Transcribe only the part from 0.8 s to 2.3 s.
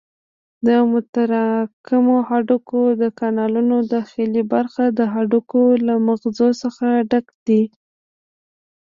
متراکمو